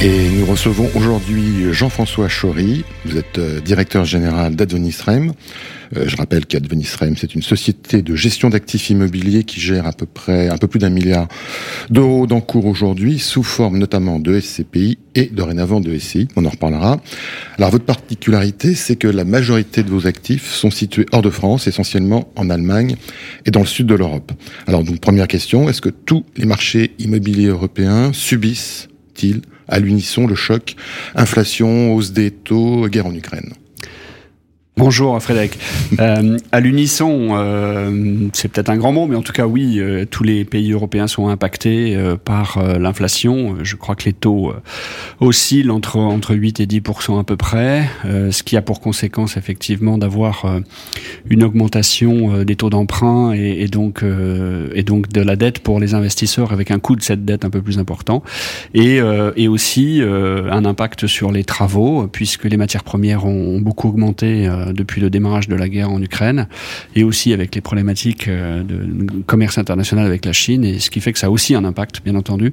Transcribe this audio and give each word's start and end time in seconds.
Et 0.00 0.28
nous 0.30 0.46
recevons 0.46 0.90
aujourd'hui 0.94 1.72
Jean-François 1.72 2.28
Chory. 2.28 2.84
Vous 3.04 3.16
êtes 3.16 3.38
euh, 3.38 3.60
directeur 3.60 4.04
général 4.04 4.56
d'Advenisrem. 4.56 5.32
Euh, 5.96 6.08
je 6.08 6.16
rappelle 6.16 6.46
qu'Advenisrem, 6.46 7.16
c'est 7.16 7.34
une 7.34 7.42
société 7.42 8.02
de 8.02 8.16
gestion 8.16 8.50
d'actifs 8.50 8.90
immobiliers 8.90 9.44
qui 9.44 9.60
gère 9.60 9.86
à 9.86 9.92
peu 9.92 10.06
près 10.06 10.48
un 10.48 10.56
peu 10.56 10.66
plus 10.66 10.78
d'un 10.78 10.90
milliard 10.90 11.28
d'euros 11.90 12.26
d'encours 12.26 12.66
aujourd'hui, 12.66 13.18
sous 13.18 13.42
forme 13.42 13.78
notamment 13.78 14.18
de 14.18 14.40
SCPI 14.40 14.98
et 15.14 15.26
dorénavant 15.26 15.80
de 15.80 15.96
SCI. 15.96 16.28
On 16.36 16.44
en 16.46 16.50
reparlera. 16.50 17.00
Alors 17.58 17.70
votre 17.70 17.84
particularité, 17.84 18.74
c'est 18.74 18.96
que 18.96 19.08
la 19.08 19.24
majorité 19.24 19.82
de 19.82 19.90
vos 19.90 20.06
actifs 20.06 20.50
sont 20.52 20.70
situés 20.70 21.06
hors 21.12 21.22
de 21.22 21.30
France, 21.30 21.66
essentiellement 21.66 22.32
en 22.36 22.50
Allemagne 22.50 22.96
et 23.46 23.50
dans 23.50 23.60
le 23.60 23.66
sud 23.66 23.86
de 23.86 23.94
l'Europe. 23.94 24.32
Alors 24.66 24.82
donc 24.82 25.00
première 25.00 25.28
question, 25.28 25.68
est-ce 25.68 25.80
que 25.80 25.90
tous 25.90 26.24
les 26.36 26.46
marchés 26.46 26.92
immobiliers 26.98 27.48
européens 27.48 28.12
subissent-ils 28.12 29.42
à 29.72 29.80
l'unisson 29.80 30.26
le 30.26 30.34
choc, 30.34 30.76
inflation, 31.14 31.94
hausse 31.94 32.12
des 32.12 32.30
taux, 32.30 32.86
guerre 32.88 33.06
en 33.06 33.14
Ukraine. 33.14 33.52
Bonjour 34.78 35.22
Frédéric. 35.22 35.58
Euh, 36.00 36.38
à 36.50 36.60
l'unisson, 36.60 37.32
euh, 37.32 38.30
c'est 38.32 38.48
peut-être 38.48 38.70
un 38.70 38.78
grand 38.78 38.90
mot, 38.90 39.06
mais 39.06 39.16
en 39.16 39.20
tout 39.20 39.34
cas 39.34 39.46
oui, 39.46 39.78
euh, 39.78 40.06
tous 40.10 40.24
les 40.24 40.46
pays 40.46 40.72
européens 40.72 41.06
sont 41.06 41.28
impactés 41.28 41.94
euh, 41.94 42.16
par 42.16 42.56
euh, 42.56 42.78
l'inflation. 42.78 43.56
Je 43.62 43.76
crois 43.76 43.96
que 43.96 44.04
les 44.06 44.14
taux 44.14 44.54
oscillent 45.20 45.68
entre 45.68 45.98
entre 45.98 46.34
8 46.34 46.60
et 46.60 46.66
10% 46.66 47.20
à 47.20 47.22
peu 47.22 47.36
près, 47.36 47.86
ce 48.04 48.42
qui 48.42 48.56
a 48.56 48.62
pour 48.62 48.80
conséquence 48.80 49.36
effectivement 49.36 49.98
d'avoir 49.98 50.46
une 51.28 51.44
augmentation 51.44 52.42
des 52.42 52.56
taux 52.56 52.70
d'emprunt 52.70 53.34
et, 53.34 53.62
et, 53.62 53.68
donc 53.68 54.02
et 54.74 54.82
donc 54.82 55.08
de 55.08 55.20
la 55.20 55.36
dette 55.36 55.58
pour 55.58 55.80
les 55.80 55.94
investisseurs 55.94 56.52
avec 56.52 56.70
un 56.70 56.78
coût 56.78 56.96
de 56.96 57.02
cette 57.02 57.24
dette 57.24 57.44
un 57.44 57.50
peu 57.50 57.60
plus 57.60 57.78
important 57.78 58.22
et 58.74 59.00
et 59.36 59.48
aussi 59.48 60.00
un 60.02 60.64
impact 60.64 61.06
sur 61.06 61.30
les 61.30 61.44
travaux 61.44 62.08
puisque 62.08 62.44
les 62.44 62.56
matières 62.56 62.84
premières 62.84 63.26
ont, 63.26 63.56
ont 63.56 63.60
beaucoup 63.60 63.88
augmenté 63.88 64.48
euh, 64.62 64.71
depuis 64.72 65.00
le 65.00 65.10
démarrage 65.10 65.48
de 65.48 65.54
la 65.54 65.68
guerre 65.68 65.90
en 65.90 66.00
Ukraine, 66.00 66.48
et 66.94 67.04
aussi 67.04 67.32
avec 67.32 67.54
les 67.54 67.60
problématiques 67.60 68.28
euh, 68.28 68.62
de 68.62 69.22
commerce 69.26 69.58
international 69.58 70.06
avec 70.06 70.24
la 70.24 70.32
Chine, 70.32 70.64
et 70.64 70.78
ce 70.78 70.90
qui 70.90 71.00
fait 71.00 71.12
que 71.12 71.18
ça 71.18 71.28
a 71.28 71.30
aussi 71.30 71.54
un 71.54 71.64
impact, 71.64 72.02
bien 72.04 72.14
entendu, 72.14 72.52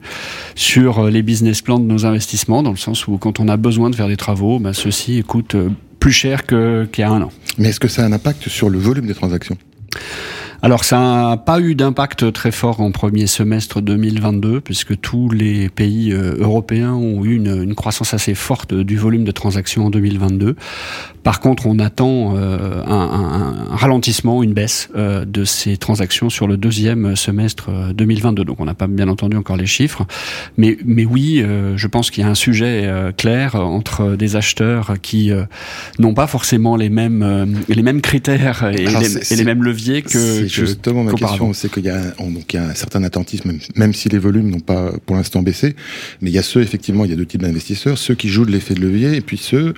sur 0.55 0.99
euh, 0.99 1.09
les 1.09 1.21
business 1.21 1.61
plans 1.61 1.79
de 1.79 1.85
nos 1.85 2.05
investissements, 2.05 2.63
dans 2.63 2.71
le 2.71 2.77
sens 2.77 3.07
où 3.07 3.17
quand 3.17 3.39
on 3.39 3.47
a 3.47 3.57
besoin 3.57 3.89
de 3.89 3.95
faire 3.95 4.07
des 4.07 4.17
travaux, 4.17 4.59
ben, 4.59 4.73
ceux-ci 4.73 5.23
coûtent 5.23 5.57
plus 5.99 6.11
cher 6.11 6.45
qu'il 6.45 6.87
y 6.97 7.03
a 7.03 7.11
un 7.11 7.21
an. 7.21 7.31
Mais 7.57 7.69
est-ce 7.69 7.79
que 7.79 7.87
ça 7.87 8.03
a 8.03 8.05
un 8.05 8.11
impact 8.13 8.47
sur 8.47 8.69
le 8.69 8.79
volume 8.79 9.05
des 9.05 9.15
transactions? 9.15 9.57
Alors 10.61 10.83
ça 10.83 10.99
n'a 10.99 11.37
pas 11.37 11.59
eu 11.59 11.75
d'impact 11.75 12.33
très 12.33 12.51
fort 12.51 12.81
en 12.81 12.91
premier 12.91 13.27
semestre 13.27 13.81
2022 13.81 14.61
puisque 14.61 14.99
tous 14.99 15.29
les 15.29 15.69
pays 15.69 16.11
européens 16.11 16.93
ont 16.93 17.23
eu 17.23 17.35
une, 17.35 17.63
une, 17.63 17.75
croissance 17.75 18.13
assez 18.13 18.35
forte 18.35 18.73
du 18.73 18.97
volume 18.97 19.23
de 19.23 19.31
transactions 19.31 19.85
en 19.85 19.89
2022. 19.89 20.55
Par 21.23 21.41
contre, 21.41 21.67
on 21.67 21.79
attend 21.79 22.35
euh, 22.35 22.81
un, 22.85 23.67
un, 23.71 23.75
ralentissement, 23.75 24.41
une 24.41 24.53
baisse 24.53 24.89
euh, 24.95 25.25
de 25.25 25.43
ces 25.43 25.77
transactions 25.77 26.29
sur 26.29 26.47
le 26.47 26.57
deuxième 26.57 27.15
semestre 27.15 27.69
2022. 27.93 28.41
Euh, 28.41 28.45
Donc, 28.45 28.59
on 28.59 28.65
n'a 28.65 28.73
pas 28.73 28.87
bien 28.87 29.07
entendu 29.09 29.35
encore 29.35 29.57
les 29.57 29.65
chiffres, 29.65 30.05
mais 30.57 30.77
mais 30.85 31.05
oui, 31.05 31.41
euh, 31.41 31.77
je 31.77 31.87
pense 31.87 32.09
qu'il 32.09 32.23
y 32.23 32.27
a 32.27 32.29
un 32.29 32.35
sujet 32.35 32.83
euh, 32.85 33.11
clair 33.11 33.55
entre 33.55 34.15
des 34.15 34.35
acheteurs 34.35 34.93
qui 35.01 35.31
n'ont 35.99 36.13
pas 36.13 36.27
forcément 36.27 36.75
les 36.75 36.89
mêmes 36.89 37.55
les 37.67 37.83
mêmes 37.83 38.01
critères 38.01 38.63
et, 38.73 38.87
Alors, 38.87 39.01
les, 39.01 39.33
et 39.33 39.35
les, 39.35 39.43
mêmes 39.43 39.63
leviers 39.63 40.01
que. 40.01 40.47
Justement 40.49 41.03
ma 41.03 41.13
question, 41.13 41.53
c'est 41.53 41.71
qu'il 41.71 41.85
y 41.85 41.89
a 41.89 42.01
donc 42.19 42.53
il 42.53 42.55
y 42.55 42.59
a 42.59 42.65
un 42.65 42.75
certain 42.75 43.03
attentisme, 43.03 43.49
même, 43.49 43.59
même 43.75 43.93
si 43.93 44.09
les 44.09 44.19
volumes 44.19 44.49
n'ont 44.49 44.59
pas 44.59 44.91
pour 45.05 45.15
l'instant 45.15 45.41
baissé, 45.41 45.75
mais 46.21 46.29
il 46.29 46.33
y 46.33 46.39
a 46.39 46.43
ceux 46.43 46.61
effectivement, 46.61 47.05
il 47.05 47.11
y 47.11 47.13
a 47.13 47.17
deux 47.17 47.25
types 47.25 47.41
d'investisseurs, 47.41 47.97
ceux 47.97 48.15
qui 48.15 48.29
jouent 48.29 48.45
de 48.45 48.51
l'effet 48.51 48.73
de 48.73 48.81
levier 48.81 49.15
et 49.15 49.21
puis 49.21 49.37
ceux 49.37 49.73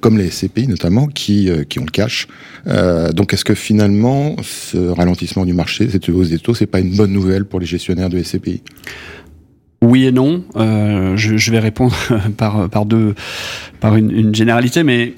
comme 0.00 0.18
les 0.18 0.30
SCPI 0.30 0.66
notamment 0.66 1.06
qui, 1.06 1.50
euh, 1.50 1.64
qui 1.64 1.78
ont 1.78 1.84
le 1.84 1.90
cash. 1.90 2.26
Euh, 2.66 3.12
donc 3.12 3.32
est-ce 3.32 3.44
que 3.44 3.54
finalement 3.54 4.36
ce 4.42 4.78
ralentissement 4.78 5.44
du 5.44 5.52
marché, 5.52 5.88
cette 5.90 6.08
hausse 6.08 6.30
des 6.30 6.38
taux, 6.38 6.54
c'est 6.54 6.66
pas 6.66 6.80
une 6.80 6.96
bonne 6.96 7.12
nouvelle 7.12 7.44
pour 7.44 7.60
les 7.60 7.66
gestionnaires 7.66 8.08
de 8.08 8.22
SCPI 8.22 8.62
oui 9.84 10.06
et 10.06 10.12
non. 10.12 10.44
Euh, 10.54 11.16
je, 11.16 11.36
je, 11.36 11.50
vais 11.50 11.58
répondre 11.58 11.92
par, 12.36 12.68
par, 12.70 12.86
deux, 12.86 13.16
par 13.80 13.96
une, 13.96 14.12
une 14.12 14.32
généralité, 14.32 14.84
mais 14.84 15.14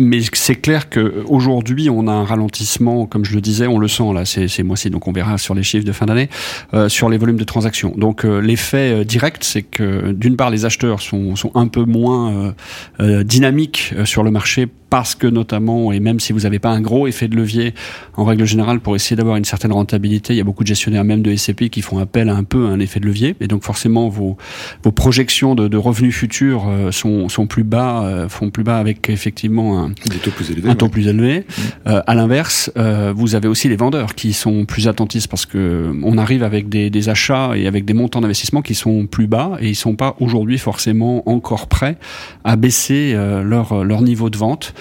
mais 0.00 0.20
c'est 0.32 0.54
clair 0.54 0.88
qu'aujourd'hui, 0.90 1.90
on 1.90 2.06
a 2.06 2.12
un 2.12 2.24
ralentissement, 2.24 3.06
comme 3.06 3.24
je 3.24 3.34
le 3.34 3.40
disais, 3.40 3.66
on 3.66 3.78
le 3.78 3.88
sent 3.88 4.12
là, 4.14 4.24
c'est 4.24 4.62
mois-ci, 4.62 4.90
donc 4.90 5.08
on 5.08 5.12
verra 5.12 5.38
sur 5.38 5.54
les 5.54 5.64
chiffres 5.64 5.84
de 5.84 5.92
fin 5.92 6.06
d'année, 6.06 6.28
euh, 6.72 6.88
sur 6.88 7.08
les 7.08 7.18
volumes 7.18 7.36
de 7.36 7.44
transactions. 7.44 7.92
Donc 7.96 8.24
euh, 8.24 8.38
l'effet 8.38 9.00
euh, 9.00 9.04
direct, 9.04 9.42
c'est 9.42 9.62
que 9.62 10.12
d'une 10.12 10.36
part, 10.36 10.50
les 10.50 10.64
acheteurs 10.64 11.00
sont, 11.00 11.34
sont 11.34 11.50
un 11.54 11.66
peu 11.66 11.82
moins 11.82 12.32
euh, 12.32 12.52
euh, 13.00 13.24
dynamiques 13.24 13.92
sur 14.04 14.22
le 14.22 14.30
marché 14.30 14.68
parce 14.90 15.14
que 15.14 15.26
notamment, 15.26 15.92
et 15.92 16.00
même 16.00 16.20
si 16.20 16.32
vous 16.32 16.40
n'avez 16.40 16.58
pas 16.58 16.70
un 16.70 16.80
gros 16.80 17.06
effet 17.06 17.28
de 17.28 17.36
levier, 17.36 17.74
en 18.16 18.24
règle 18.24 18.44
générale, 18.44 18.80
pour 18.80 18.96
essayer 18.96 19.16
d'avoir 19.16 19.36
une 19.36 19.44
certaine 19.44 19.72
rentabilité, 19.72 20.34
il 20.34 20.36
y 20.36 20.40
a 20.40 20.44
beaucoup 20.44 20.62
de 20.62 20.68
gestionnaires 20.68 21.04
même 21.04 21.22
de 21.22 21.34
SCP 21.34 21.68
qui 21.68 21.82
font 21.82 21.98
appel 21.98 22.28
à 22.28 22.34
un 22.34 22.44
peu 22.44 22.66
à 22.66 22.70
un 22.70 22.80
effet 22.80 23.00
de 23.00 23.06
levier, 23.06 23.36
et 23.40 23.48
donc 23.48 23.64
forcément 23.64 24.08
vos, 24.08 24.36
vos 24.82 24.92
projections 24.92 25.54
de, 25.54 25.68
de 25.68 25.76
revenus 25.76 26.14
futurs 26.14 26.66
euh, 26.68 26.90
sont, 26.90 27.28
sont 27.28 27.46
plus 27.46 27.64
bas, 27.64 28.02
euh, 28.04 28.28
font 28.28 28.50
plus 28.50 28.64
bas 28.64 28.78
avec 28.78 29.10
effectivement 29.10 29.84
un, 29.84 29.87
Des 30.10 30.18
taux 30.18 30.30
plus 30.30 30.50
élevés, 30.50 30.70
un 30.70 30.74
taux 30.74 30.88
plus 30.88 31.08
élevé. 31.08 31.40
Mmh. 31.40 31.62
Euh, 31.88 32.02
à 32.06 32.14
l'inverse, 32.14 32.70
euh, 32.76 33.12
vous 33.14 33.34
avez 33.34 33.48
aussi 33.48 33.68
les 33.68 33.76
vendeurs 33.76 34.14
qui 34.14 34.32
sont 34.32 34.64
plus 34.64 34.88
attentifs 34.88 35.28
parce 35.28 35.46
que 35.46 35.92
on 36.02 36.18
arrive 36.18 36.42
avec 36.42 36.68
des, 36.68 36.90
des 36.90 37.08
achats 37.08 37.52
et 37.56 37.66
avec 37.66 37.84
des 37.84 37.94
montants 37.94 38.20
d'investissement 38.20 38.62
qui 38.62 38.74
sont 38.74 39.06
plus 39.06 39.26
bas 39.26 39.56
et 39.60 39.68
ils 39.68 39.76
sont 39.76 39.94
pas 39.94 40.16
aujourd'hui 40.20 40.58
forcément 40.58 41.28
encore 41.28 41.66
prêts 41.66 41.98
à 42.44 42.56
baisser 42.56 43.12
euh, 43.14 43.42
leur, 43.42 43.84
leur 43.84 44.02
niveau 44.02 44.30
de 44.30 44.36
vente. 44.36 44.74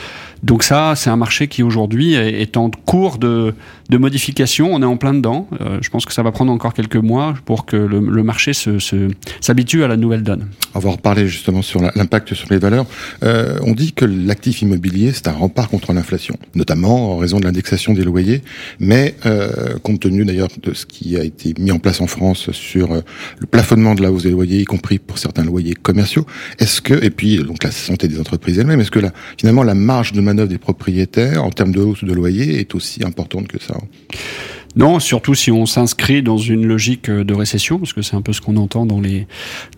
Donc 0.44 0.64
ça, 0.64 0.94
c'est 0.96 1.10
un 1.10 1.16
marché 1.16 1.48
qui 1.48 1.64
aujourd'hui 1.64 2.14
est 2.14 2.58
en 2.58 2.70
cours 2.70 3.18
de, 3.18 3.56
de 3.90 3.98
modification. 3.98 4.74
On 4.74 4.82
est 4.82 4.86
en 4.86 4.98
plein 4.98 5.14
dedans. 5.14 5.48
Euh, 5.62 5.80
je 5.82 5.90
pense 5.90 6.06
que 6.06 6.14
ça 6.14 6.24
va 6.24 6.32
prendre 6.32 6.52
encore 6.52 6.74
quelques 6.74 6.98
mois 6.98 7.36
pour 7.46 7.66
que 7.66 7.78
le, 7.78 8.02
marché 8.24 8.54
s'habitue 8.54 9.80
se, 9.80 9.84
à 9.84 9.88
la 9.88 9.98
nouvelle 9.98 10.24
donne. 10.24 10.48
On 10.76 10.80
va 10.80 10.92
reparler 10.92 11.28
justement 11.28 11.62
sur 11.62 11.82
l'impact 11.82 12.34
sur 12.34 12.48
les 12.50 12.58
valeurs. 12.58 12.86
Euh, 13.24 13.58
on 13.64 13.74
dit 13.74 13.94
que 13.94 14.06
l'actif 14.06 14.62
immobilier, 14.62 15.12
c'est 15.14 15.28
un 15.28 15.34
rempart 15.34 15.70
contre 15.70 15.94
l'inflation, 15.94 16.38
notamment 16.56 17.14
en 17.14 17.18
raison 17.18 17.40
de 17.40 17.46
l'indexation 17.46 17.94
des 17.94 18.04
loyers, 18.04 18.42
mais 18.80 19.16
euh, 19.26 19.78
compte 19.80 20.02
tenu 20.02 20.26
d'ailleurs 20.26 20.50
de 20.62 20.74
ce 20.74 20.86
qui 20.86 21.18
a 21.18 21.24
été 21.24 21.54
mis 21.58 21.72
en 21.72 21.80
place 21.80 22.02
en 22.02 22.08
France 22.08 22.52
sur 22.52 22.90
le 22.94 23.46
plafonnement 23.46 23.96
de 23.96 24.02
la 24.02 24.12
hausse 24.12 24.24
des 24.24 24.32
loyers, 24.32 24.62
y 24.62 24.66
compris 24.66 25.00
pour 25.00 25.18
certains 25.18 25.44
loyers 25.44 25.74
commerciaux, 25.74 26.26
est-ce 26.60 26.82
que, 26.82 26.94
et 27.04 27.10
puis 27.10 27.38
donc 27.38 27.64
la 27.64 27.72
santé 27.72 28.08
des 28.08 28.20
entreprises 28.20 28.60
elles-mêmes, 28.60 28.82
est-ce 28.82 28.92
que 28.92 29.00
finalement 29.38 29.64
la 29.64 29.76
marge 29.76 30.12
de 30.12 30.22
manœuvre 30.22 30.50
des 30.50 30.58
propriétaires 30.58 31.44
en 31.44 31.50
termes 31.50 31.72
de 31.72 31.80
hausse 31.80 32.04
de 32.04 32.14
loyer 32.14 32.60
est 32.60 32.76
aussi 32.76 33.04
importante 33.04 33.48
que 33.48 33.62
ça? 33.62 33.77
Ciao. 33.78 34.57
Non, 34.78 35.00
surtout 35.00 35.34
si 35.34 35.52
on 35.52 35.66
s'inscrit 35.66 36.22
dans 36.22 36.38
une 36.38 36.64
logique 36.68 37.10
de 37.10 37.34
récession, 37.34 37.80
parce 37.80 37.94
que 37.94 38.04
c'est 38.04 38.16
un 38.16 38.22
peu 38.22 38.32
ce 38.32 38.42
qu'on 38.42 38.58
entend 38.58 38.86
dans 38.86 39.02
les, 39.02 39.26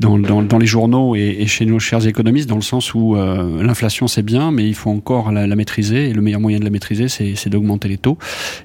dans, 0.02 0.20
dans, 0.20 0.58
les 0.58 0.66
journaux 0.66 1.16
et, 1.16 1.46
chez 1.48 1.66
nos 1.66 1.80
chers 1.80 2.06
économistes, 2.06 2.50
dans 2.50 2.58
le 2.58 2.62
sens 2.62 2.94
où 2.94 3.16
euh, 3.16 3.64
l'inflation 3.64 4.08
c'est 4.08 4.24
bien, 4.24 4.52
mais 4.52 4.68
il 4.68 4.76
faut 4.76 4.90
encore 4.90 5.32
la, 5.32 5.48
maîtriser, 5.56 6.09
et 6.09 6.14
le 6.14 6.22
meilleur 6.22 6.42
moyen 6.42 6.59
de 6.59 6.66
la 6.66 6.70
maîtriser, 6.70 7.08
c'est 7.08 7.48
d'augmenter 7.48 7.88
les 7.88 7.98
taux. 7.98 8.18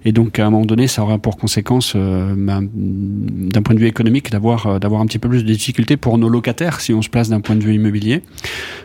Et 0.04 0.10
donc 0.10 0.40
à 0.40 0.46
un 0.46 0.50
moment 0.50 0.66
donné, 0.66 0.88
ça 0.88 1.02
aura 1.02 1.18
pour 1.18 1.36
conséquence, 1.36 1.92
euh, 1.94 2.34
ben, 2.36 2.68
d'un 2.74 3.62
point 3.62 3.76
de 3.76 3.80
vue 3.80 3.86
économique, 3.86 4.32
d'avoir 4.32 4.66
euh, 4.66 4.78
un 4.82 5.06
petit 5.06 5.20
peu 5.20 5.28
plus 5.28 5.44
de 5.44 5.52
difficultés 5.52 5.96
pour 5.96 6.18
nos 6.18 6.28
locataires 6.28 6.80
si 6.80 6.92
on 6.92 7.02
se 7.02 7.10
place 7.10 7.28
d'un 7.28 7.40
point 7.40 7.54
de 7.54 7.62
vue 7.62 7.74
immobilier. 7.74 8.22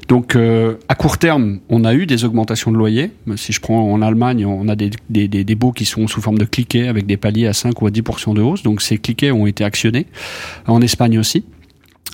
Donc 0.08 0.36
euh, 0.36 0.76
à 0.88 0.94
court 0.94 1.18
terme, 1.18 1.62
on 1.70 1.84
a 1.84 1.96
eu 1.96 2.06
des 2.06 2.26
augmentations 2.26 2.72
de 2.72 2.78
loyers. 2.78 3.10
Si 3.38 3.54
je 3.54 3.60
prends 3.60 3.92
en 3.92 4.04
Allemagne, 4.04 4.46
on 4.46 4.68
a 4.68 4.76
des, 4.76 4.92
des, 5.10 5.28
des, 5.28 5.44
des 5.44 5.56
baux 5.56 5.72
qui 5.72 5.86
sont 5.86 6.06
sous 6.08 6.22
forme 6.22 6.38
de 6.38 6.46
cliquets 6.46 6.88
avec 6.88 7.08
des 7.08 7.18
paliers 7.18 7.39
à 7.48 7.54
5 7.54 7.82
ou 7.82 7.88
à 7.88 7.90
10% 7.90 8.34
de 8.34 8.42
hausse. 8.42 8.64
Donc 8.64 8.82
ces 8.82 8.98
cliquets 8.98 9.32
ont 9.32 9.48
été 9.48 9.64
actionnés. 9.64 10.08
En 10.68 10.82
Espagne 10.82 11.20
aussi. 11.20 11.44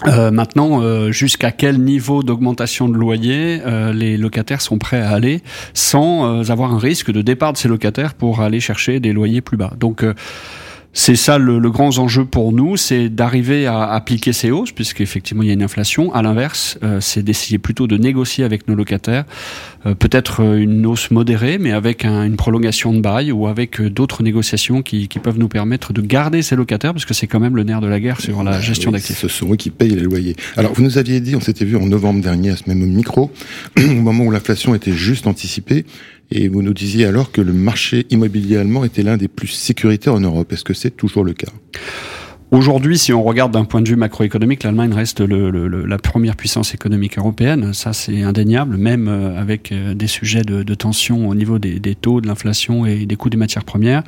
Euh, 0.07 0.29
maintenant, 0.29 0.81
euh, 0.81 1.11
jusqu'à 1.11 1.51
quel 1.51 1.79
niveau 1.79 2.21
d'augmentation 2.21 2.89
de 2.89 2.97
loyer 2.97 3.61
euh, 3.65 3.93
les 3.93 4.17
locataires 4.17 4.61
sont 4.61 4.77
prêts 4.77 4.99
à 4.99 5.11
aller 5.11 5.41
sans 5.73 6.49
avoir 6.51 6.73
un 6.73 6.77
risque 6.77 7.11
de 7.11 7.21
départ 7.21 7.53
de 7.53 7.57
ces 7.57 7.69
locataires 7.69 8.13
pour 8.13 8.41
aller 8.41 8.59
chercher 8.59 8.99
des 8.99 9.13
loyers 9.13 9.41
plus 9.41 9.57
bas? 9.57 9.73
Donc 9.79 10.05
c'est 10.97 11.17
ça 11.17 11.37
le, 11.37 11.59
le, 11.59 11.69
grand 11.71 11.99
enjeu 11.99 12.23
pour 12.23 12.53
nous, 12.53 12.77
c'est 12.77 13.09
d'arriver 13.09 13.67
à 13.67 13.83
appliquer 13.83 14.31
ces 14.31 14.49
hausses, 14.49 14.71
puisqu'effectivement 14.71 15.43
il 15.43 15.47
y 15.47 15.49
a 15.49 15.53
une 15.53 15.61
inflation. 15.61 16.13
À 16.15 16.21
l'inverse, 16.21 16.79
euh, 16.83 17.01
c'est 17.01 17.21
d'essayer 17.21 17.57
plutôt 17.57 17.85
de 17.85 17.97
négocier 17.97 18.45
avec 18.45 18.69
nos 18.69 18.75
locataires, 18.75 19.25
euh, 19.85 19.93
peut-être 19.93 20.41
euh, 20.41 20.55
une 20.55 20.85
hausse 20.85 21.11
modérée, 21.11 21.57
mais 21.57 21.73
avec 21.73 22.05
un, 22.05 22.23
une 22.23 22.37
prolongation 22.37 22.93
de 22.93 23.01
bail 23.01 23.33
ou 23.33 23.45
avec 23.47 23.81
d'autres 23.81 24.23
négociations 24.23 24.81
qui, 24.81 25.09
qui, 25.09 25.19
peuvent 25.19 25.37
nous 25.37 25.49
permettre 25.49 25.91
de 25.91 25.99
garder 25.99 26.41
ces 26.41 26.55
locataires, 26.55 26.93
parce 26.93 27.05
que 27.05 27.13
c'est 27.13 27.27
quand 27.27 27.41
même 27.41 27.57
le 27.57 27.63
nerf 27.63 27.81
de 27.81 27.87
la 27.87 27.99
guerre 27.99 28.21
sur 28.21 28.41
la 28.41 28.51
bah 28.51 28.61
gestion 28.61 28.91
d'actifs. 28.91 29.17
Ce 29.17 29.27
sont 29.27 29.51
eux 29.51 29.57
qui 29.57 29.71
payent 29.71 29.89
les 29.89 30.01
loyers. 30.01 30.37
Alors 30.55 30.71
vous 30.73 30.81
nous 30.81 30.97
aviez 30.97 31.19
dit, 31.19 31.35
on 31.35 31.41
s'était 31.41 31.65
vu 31.65 31.75
en 31.75 31.87
novembre 31.87 32.21
dernier 32.21 32.51
à 32.51 32.55
ce 32.55 32.63
même 32.67 32.85
micro, 32.85 33.33
au 33.77 33.81
moment 33.81 34.23
où 34.23 34.31
l'inflation 34.31 34.73
était 34.73 34.93
juste 34.93 35.27
anticipée, 35.27 35.85
et 36.31 36.47
vous 36.47 36.61
nous 36.61 36.73
disiez 36.73 37.05
alors 37.05 37.31
que 37.31 37.41
le 37.41 37.53
marché 37.53 38.05
immobilier 38.09 38.57
allemand 38.57 38.83
était 38.83 39.03
l'un 39.03 39.17
des 39.17 39.27
plus 39.27 39.47
sécuritaires 39.47 40.13
en 40.13 40.19
Europe. 40.19 40.51
Est-ce 40.51 40.63
que 40.63 40.73
c'est 40.73 40.91
toujours 40.91 41.23
le 41.23 41.33
cas? 41.33 41.51
Aujourd'hui, 42.51 42.97
si 42.97 43.11
on 43.11 43.23
regarde 43.23 43.51
d'un 43.51 43.65
point 43.65 43.81
de 43.81 43.89
vue 43.89 43.95
macroéconomique, 43.95 44.63
l'Allemagne 44.63 44.93
reste 44.93 45.19
la 45.19 45.97
première 45.97 46.35
puissance 46.35 46.73
économique 46.73 47.17
européenne. 47.17 47.73
Ça, 47.73 47.91
c'est 47.91 48.21
indéniable, 48.21 48.77
même 48.77 49.07
euh, 49.07 49.39
avec 49.39 49.71
euh, 49.71 49.93
des 49.93 50.07
sujets 50.07 50.43
de, 50.43 50.73
tension 50.75 51.27
au 51.27 51.35
niveau 51.35 51.59
des 51.59 51.95
taux, 51.95 52.21
de 52.21 52.27
l'inflation 52.27 52.85
et 52.85 53.05
des 53.05 53.15
coûts 53.15 53.29
des 53.29 53.37
matières 53.37 53.65
premières. 53.65 54.03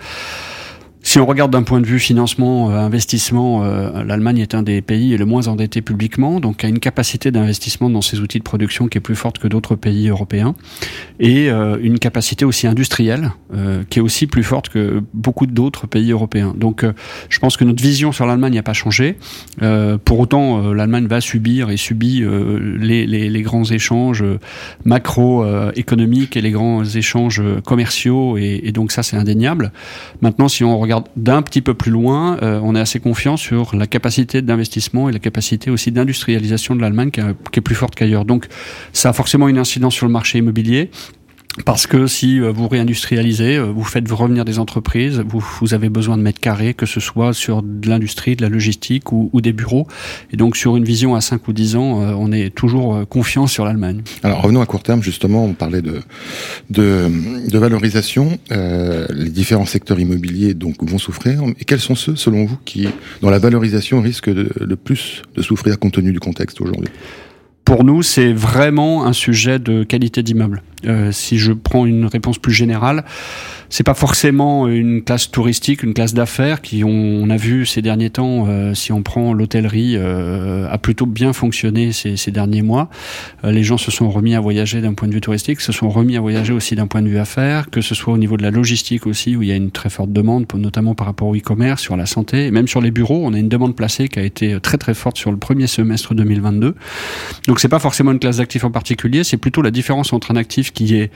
Si 1.03 1.19
on 1.19 1.25
regarde 1.25 1.51
d'un 1.51 1.63
point 1.63 1.79
de 1.79 1.85
vue 1.85 1.99
financement, 1.99 2.69
euh, 2.69 2.79
investissement, 2.79 3.63
euh, 3.63 4.03
l'Allemagne 4.03 4.39
est 4.39 4.55
un 4.55 4.63
des 4.63 4.81
pays 4.81 5.15
le 5.15 5.25
moins 5.25 5.47
endetté 5.47 5.81
publiquement, 5.81 6.39
donc 6.39 6.63
a 6.63 6.67
une 6.67 6.79
capacité 6.79 7.31
d'investissement 7.31 7.89
dans 7.89 8.01
ses 8.01 8.19
outils 8.19 8.39
de 8.39 8.43
production 8.43 8.87
qui 8.87 8.97
est 8.97 9.01
plus 9.01 9.15
forte 9.15 9.37
que 9.37 9.47
d'autres 9.47 9.75
pays 9.75 10.09
européens, 10.09 10.55
et 11.19 11.49
euh, 11.49 11.77
une 11.81 11.99
capacité 11.99 12.45
aussi 12.45 12.67
industrielle 12.67 13.31
qui 13.89 13.99
est 13.99 14.01
aussi 14.01 14.27
plus 14.27 14.43
forte 14.43 14.67
que 14.69 15.01
beaucoup 15.13 15.45
d'autres 15.45 15.87
pays 15.87 16.11
européens. 16.11 16.53
Donc 16.55 16.85
je 17.29 17.39
pense 17.39 17.55
que 17.55 17.63
notre 17.63 17.81
vision 17.81 18.11
sur 18.11 18.25
l'Allemagne 18.25 18.55
n'a 18.55 18.63
pas 18.63 18.73
changé. 18.73 19.17
pour 20.03 20.19
autant, 20.19 20.73
l'Allemagne 20.73 21.07
va 21.07 21.21
subir 21.21 21.69
et 21.69 21.77
subit 21.77 22.23
les, 22.77 23.41
grands 23.41 23.63
échanges 23.63 24.23
macroéconomiques 24.83 26.35
et 26.35 26.41
les 26.41 26.51
grands 26.51 26.83
échanges 26.83 27.41
commerciaux, 27.63 28.37
et, 28.37 28.59
et 28.63 28.71
donc 28.73 28.91
ça 28.91 29.01
c'est 29.01 29.15
indéniable. 29.15 29.71
Maintenant, 30.21 30.49
si 30.49 30.65
on 30.65 30.77
regarde 30.77 30.96
d'un 31.15 31.41
petit 31.41 31.61
peu 31.61 31.73
plus 31.73 31.91
loin, 31.91 32.37
euh, 32.41 32.59
on 32.63 32.75
est 32.75 32.79
assez 32.79 32.99
confiant 32.99 33.37
sur 33.37 33.75
la 33.75 33.87
capacité 33.87 34.41
d'investissement 34.41 35.09
et 35.09 35.11
la 35.11 35.19
capacité 35.19 35.69
aussi 35.69 35.91
d'industrialisation 35.91 36.75
de 36.75 36.81
l'Allemagne 36.81 37.11
qui, 37.11 37.21
qui, 37.51 37.59
est 37.59 37.61
plus 37.61 37.75
forte 37.75 37.95
qu'ailleurs. 37.95 38.25
Donc 38.25 38.47
ça 38.93 39.09
a 39.09 39.13
forcément 39.13 39.47
une 39.47 39.57
incidence 39.57 39.93
sur 39.93 40.05
le 40.05 40.11
marché 40.11 40.39
immobilier. 40.39 40.91
Parce 41.65 41.87
que 41.87 42.07
si 42.07 42.39
euh, 42.39 42.51
vous 42.51 42.67
réindustrialisez, 42.67 43.57
euh, 43.57 43.71
vous 43.71 43.83
faites 43.83 44.09
revenir 44.11 44.45
des 44.45 44.59
entreprises, 44.59 45.23
vous, 45.27 45.43
vous 45.61 45.73
avez 45.73 45.89
besoin 45.89 46.17
de 46.17 46.21
mètres 46.21 46.39
carrés, 46.39 46.73
que 46.73 46.85
ce 46.85 46.99
soit 46.99 47.33
sur 47.33 47.61
de 47.63 47.89
l'industrie, 47.89 48.35
de 48.35 48.41
la 48.41 48.49
logistique 48.49 49.11
ou, 49.11 49.29
ou, 49.33 49.41
des 49.41 49.53
bureaux. 49.53 49.87
Et 50.31 50.37
donc 50.37 50.55
sur 50.55 50.77
une 50.77 50.83
vision 50.83 51.15
à 51.15 51.21
5 51.21 51.47
ou 51.47 51.53
10 51.53 51.75
ans, 51.75 52.01
euh, 52.01 52.13
on 52.17 52.31
est 52.31 52.53
toujours 52.53 53.07
confiant 53.07 53.47
sur 53.47 53.65
l'Allemagne. 53.65 54.01
Alors 54.23 54.41
revenons 54.41 54.61
à 54.61 54.65
court 54.65 54.83
terme, 54.83 55.01
justement, 55.01 55.45
on 55.45 55.53
parlait 55.53 55.81
de, 55.81 56.01
de, 56.69 57.09
de 57.49 57.57
valorisation. 57.57 58.37
Euh, 58.51 59.07
les 59.09 59.29
différents 59.29 59.65
secteurs 59.65 59.99
immobiliers 59.99 60.53
donc, 60.53 60.75
vont 60.81 60.97
souffrir. 60.97 61.41
Et 61.59 61.65
quels 61.65 61.79
sont 61.79 61.95
ceux, 61.95 62.15
selon 62.15 62.45
vous, 62.45 62.57
qui, 62.65 62.87
dont 63.21 63.29
la 63.29 63.39
valorisation 63.39 64.01
risque 64.01 64.29
de, 64.29 64.49
de 64.59 64.75
plus 64.75 65.21
de 65.35 65.41
souffrir 65.41 65.79
compte 65.79 65.93
tenu 65.93 66.11
du 66.11 66.19
contexte 66.19 66.61
aujourd'hui? 66.61 66.89
Pour 67.65 67.83
nous, 67.83 68.01
c'est 68.01 68.31
vraiment 68.31 69.05
un 69.05 69.11
sujet 69.11 69.59
de 69.59 69.83
qualité 69.83 70.23
d'immeuble. 70.23 70.63
Euh, 70.85 71.11
si 71.11 71.37
je 71.37 71.53
prends 71.53 71.85
une 71.85 72.05
réponse 72.05 72.37
plus 72.37 72.53
générale, 72.53 73.03
c'est 73.69 73.83
pas 73.83 73.93
forcément 73.93 74.67
une 74.67 75.03
classe 75.03 75.29
touristique, 75.29 75.83
une 75.83 75.93
classe 75.93 76.13
d'affaires 76.13 76.61
qui 76.61 76.83
on 76.85 77.29
a 77.29 77.35
vu 77.35 77.65
ces 77.65 77.81
derniers 77.81 78.09
temps, 78.09 78.45
euh, 78.47 78.73
si 78.73 78.91
on 78.91 79.01
prend 79.01 79.33
l'hôtellerie, 79.33 79.95
euh, 79.97 80.69
a 80.69 80.77
plutôt 80.77 81.05
bien 81.05 81.33
fonctionné 81.33 81.91
ces, 81.91 82.15
ces 82.15 82.31
derniers 82.31 82.61
mois. 82.61 82.89
Euh, 83.43 83.51
les 83.51 83.63
gens 83.63 83.77
se 83.77 83.91
sont 83.91 84.09
remis 84.09 84.35
à 84.35 84.39
voyager 84.39 84.81
d'un 84.81 84.93
point 84.93 85.07
de 85.07 85.13
vue 85.13 85.21
touristique, 85.21 85.59
se 85.59 85.71
sont 85.71 85.89
remis 85.89 86.15
à 86.15 86.21
voyager 86.21 86.53
aussi 86.53 86.75
d'un 86.75 86.87
point 86.87 87.01
de 87.01 87.09
vue 87.09 87.19
affaires, 87.19 87.69
que 87.69 87.81
ce 87.81 87.93
soit 87.93 88.13
au 88.13 88.17
niveau 88.17 88.37
de 88.37 88.43
la 88.43 88.51
logistique 88.51 89.05
aussi, 89.05 89.35
où 89.35 89.41
il 89.41 89.49
y 89.49 89.51
a 89.51 89.55
une 89.55 89.71
très 89.71 89.89
forte 89.89 90.13
demande, 90.13 90.45
notamment 90.55 90.95
par 90.95 91.07
rapport 91.07 91.27
au 91.27 91.35
e-commerce, 91.35 91.81
sur 91.81 91.97
la 91.97 92.05
santé, 92.05 92.47
et 92.47 92.51
même 92.51 92.67
sur 92.67 92.81
les 92.81 92.91
bureaux, 92.91 93.21
on 93.23 93.33
a 93.33 93.39
une 93.39 93.49
demande 93.49 93.75
placée 93.75 94.07
qui 94.07 94.19
a 94.19 94.23
été 94.23 94.59
très 94.61 94.77
très 94.77 94.93
forte 94.93 95.17
sur 95.17 95.31
le 95.31 95.37
premier 95.37 95.67
semestre 95.67 96.15
2022. 96.15 96.75
Donc 97.47 97.59
c'est 97.59 97.67
pas 97.67 97.79
forcément 97.79 98.11
une 98.11 98.19
classe 98.19 98.37
d'actifs 98.37 98.63
en 98.63 98.71
particulier, 98.71 99.23
c'est 99.23 99.37
plutôt 99.37 99.61
la 99.61 99.71
différence 99.71 100.13
entre 100.13 100.31
un 100.31 100.37
actif 100.37 100.66
qui 100.71 100.95
est 100.95 101.11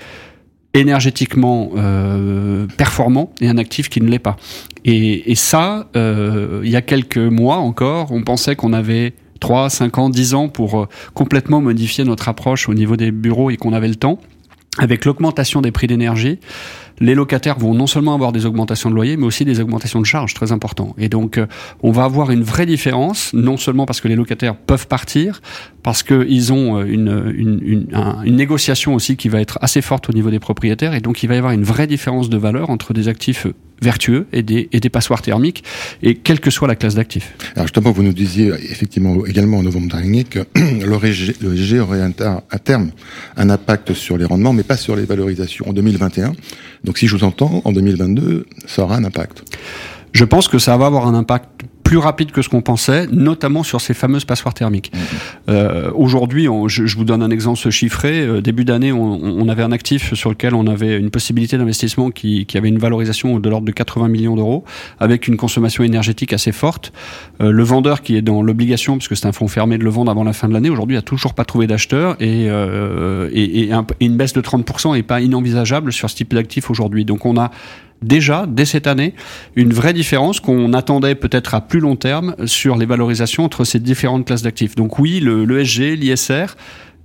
énergétiquement 0.73 1.71
euh, 1.75 2.65
performant 2.77 3.33
et 3.41 3.47
un 3.49 3.57
actif 3.57 3.89
qui 3.89 4.01
ne 4.01 4.09
l'est 4.09 4.19
pas. 4.19 4.37
Et, 4.85 5.35
ça, 5.35 5.89
euh, 5.95 6.61
il 6.63 6.69
y 6.69 6.75
a 6.75 6.81
quelques 6.81 7.17
mois 7.17 7.57
encore, 7.57 8.11
on 8.11 8.23
pensait 8.23 8.55
qu'on 8.55 8.73
avait 8.73 9.13
3, 9.39 9.69
5 9.69 9.97
ans, 9.97 10.09
10 10.09 10.33
ans 10.33 10.49
pour 10.49 10.79
euh, 10.79 10.87
complètement 11.13 11.61
modifier 11.61 12.03
notre 12.03 12.29
approche 12.29 12.69
au 12.69 12.73
niveau 12.73 12.95
des 12.95 13.11
bureaux 13.11 13.49
et 13.49 13.57
qu'on 13.57 13.73
avait 13.73 13.87
le 13.87 13.95
temps. 13.95 14.19
Avec 14.77 15.03
l'augmentation 15.03 15.61
des 15.61 15.71
prix 15.71 15.87
d'énergie, 15.87 16.39
les 17.01 17.15
locataires 17.15 17.57
vont 17.57 17.73
non 17.73 17.87
seulement 17.87 18.13
avoir 18.13 18.31
des 18.31 18.45
augmentations 18.45 18.89
de 18.89 18.95
loyer, 18.95 19.17
mais 19.17 19.25
aussi 19.25 19.43
des 19.43 19.59
augmentations 19.59 19.99
de 19.99 20.05
charges 20.05 20.33
très 20.33 20.51
importantes. 20.51 20.93
Et 20.97 21.09
donc, 21.09 21.37
euh, 21.37 21.47
on 21.81 21.91
va 21.91 22.03
avoir 22.03 22.31
une 22.31 22.43
vraie 22.43 22.67
différence, 22.67 23.33
non 23.33 23.57
seulement 23.57 23.85
parce 23.85 23.99
que 23.99 24.07
les 24.07 24.15
locataires 24.15 24.55
peuvent 24.55 24.87
partir, 24.87 25.41
parce 25.83 26.03
qu'ils 26.03 26.53
ont 26.53 26.77
euh, 26.77 26.85
une, 26.85 27.87
négociation 28.25 28.93
aussi 28.93 29.17
qui 29.17 29.29
va 29.29 29.41
être 29.41 29.57
assez 29.61 29.81
forte 29.81 30.09
au 30.09 30.13
niveau 30.13 30.29
des 30.29 30.39
propriétaires, 30.39 30.93
et 30.93 31.01
donc 31.01 31.23
il 31.23 31.27
va 31.27 31.35
y 31.35 31.37
avoir 31.37 31.53
une 31.53 31.63
vraie 31.63 31.87
différence 31.87 32.29
de 32.29 32.37
valeur 32.37 32.69
entre 32.69 32.93
des 32.93 33.07
actifs 33.07 33.47
vertueux 33.81 34.27
et 34.31 34.43
des, 34.43 34.69
et 34.71 34.79
des 34.79 34.89
passoires 34.89 35.21
thermiques, 35.21 35.63
et 36.03 36.15
quelle 36.15 36.39
que 36.39 36.51
soit 36.51 36.67
la 36.67 36.75
classe 36.75 36.95
d'actifs. 36.95 37.33
Alors 37.55 37.67
justement, 37.67 37.91
vous 37.91 38.03
nous 38.03 38.13
disiez 38.13 38.47
effectivement 38.69 39.25
également 39.25 39.57
en 39.57 39.63
novembre 39.63 39.89
dernier 39.89 40.23
que 40.23 40.39
le 40.55 41.81
aurait 41.81 42.01
à 42.01 42.59
terme 42.59 42.91
un 43.37 43.49
impact 43.49 43.93
sur 43.93 44.17
les 44.17 44.25
rendements, 44.25 44.53
mais 44.53 44.63
pas 44.63 44.77
sur 44.77 44.95
les 44.95 45.05
valorisations 45.05 45.69
en 45.69 45.73
2021. 45.73 46.33
Donc 46.83 46.97
si 46.97 47.07
je 47.07 47.15
vous 47.15 47.23
entends, 47.23 47.61
en 47.65 47.71
2022, 47.71 48.45
ça 48.65 48.83
aura 48.83 48.95
un 48.95 49.03
impact. 49.03 49.43
Je 50.13 50.25
pense 50.25 50.47
que 50.47 50.59
ça 50.59 50.75
va 50.77 50.87
avoir 50.87 51.07
un 51.07 51.13
impact 51.13 51.60
plus 51.91 51.97
rapide 51.97 52.31
que 52.31 52.41
ce 52.41 52.47
qu'on 52.47 52.61
pensait, 52.61 53.05
notamment 53.07 53.63
sur 53.63 53.81
ces 53.81 53.93
fameuses 53.93 54.23
passoires 54.23 54.53
thermiques. 54.53 54.93
Mmh. 54.93 54.97
Euh, 55.49 55.91
Aujourd'hui, 55.93 56.47
je, 56.67 56.85
je, 56.85 56.95
vous 56.95 57.03
donne 57.03 57.21
un 57.21 57.31
exemple 57.31 57.69
chiffré. 57.69 58.21
Euh, 58.21 58.39
début 58.39 58.63
d'année, 58.63 58.93
on, 58.93 59.21
on, 59.21 59.49
avait 59.49 59.61
un 59.61 59.73
actif 59.73 60.13
sur 60.13 60.29
lequel 60.29 60.55
on 60.55 60.67
avait 60.67 60.97
une 60.97 61.09
possibilité 61.09 61.57
d'investissement 61.57 62.09
qui, 62.09 62.45
qui, 62.45 62.57
avait 62.57 62.69
une 62.69 62.77
valorisation 62.77 63.39
de 63.39 63.49
l'ordre 63.49 63.67
de 63.67 63.73
80 63.73 64.07
millions 64.07 64.37
d'euros, 64.37 64.63
avec 65.01 65.27
une 65.27 65.35
consommation 65.35 65.83
énergétique 65.83 66.31
assez 66.31 66.53
forte. 66.53 66.93
Euh, 67.41 67.51
le 67.51 67.63
vendeur 67.63 68.01
qui 68.01 68.15
est 68.15 68.21
dans 68.21 68.41
l'obligation, 68.41 68.97
puisque 68.97 69.17
c'est 69.17 69.27
un 69.27 69.33
fonds 69.33 69.49
fermé 69.49 69.77
de 69.77 69.83
le 69.83 69.89
vendre 69.89 70.11
avant 70.11 70.23
la 70.23 70.31
fin 70.31 70.47
de 70.47 70.53
l'année, 70.53 70.69
aujourd'hui 70.69 70.95
a 70.95 71.01
toujours 71.01 71.33
pas 71.33 71.43
trouvé 71.43 71.67
d'acheteur 71.67 72.15
et, 72.21 72.49
euh, 72.49 73.29
et, 73.33 73.63
et, 73.63 73.73
un, 73.73 73.85
et 73.99 74.05
une 74.05 74.15
baisse 74.15 74.31
de 74.31 74.39
30% 74.39 74.97
est 74.97 75.03
pas 75.03 75.19
inenvisageable 75.19 75.91
sur 75.91 76.09
ce 76.09 76.15
type 76.15 76.33
d'actif 76.33 76.69
aujourd'hui. 76.69 77.03
Donc 77.03 77.25
on 77.25 77.35
a 77.35 77.51
déjà, 78.01 78.45
dès 78.47 78.65
cette 78.65 78.87
année, 78.87 79.13
une 79.55 79.73
vraie 79.73 79.93
différence 79.93 80.39
qu'on 80.39 80.73
attendait 80.73 81.15
peut-être 81.15 81.53
à 81.53 81.61
plus 81.61 81.79
long 81.79 81.95
terme 81.95 82.35
sur 82.45 82.75
les 82.75 82.85
valorisations 82.85 83.43
entre 83.43 83.63
ces 83.63 83.79
différentes 83.79 84.25
classes 84.25 84.41
d'actifs. 84.41 84.75
Donc 84.75 84.99
oui, 84.99 85.19
le, 85.19 85.45
l'ESG, 85.45 85.97
l'ISR, 85.97 86.55